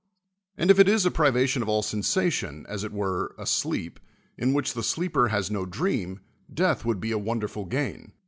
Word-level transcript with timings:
And 0.57 0.71
if 0.71 0.79
it 0.79 0.89
is 0.89 1.05
a 1.05 1.11
privation 1.11 1.61
of 1.61 1.69
all 1.69 1.83
sensation, 1.83 2.65
as 2.67 2.83
it 2.83 2.91
were, 2.91 3.35
a 3.37 3.45
sleep 3.45 3.99
in 4.35 4.51
which 4.51 4.73
the 4.73 4.81
sleeper 4.81 5.27
has 5.27 5.51
no 5.51 5.63
dr(\'un, 5.63 6.21
death 6.51 6.81
Avould 6.81 6.99
be 6.99 7.11
a 7.11 7.19
wonderful 7.19 7.65
gain. 7.65 8.11